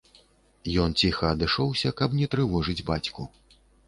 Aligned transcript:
Ён 0.85 0.95
ціха 1.01 1.25
адышоўся, 1.33 1.91
каб 1.99 2.15
не 2.21 2.27
трывожыць 2.35 2.83
бацьку. 2.89 3.27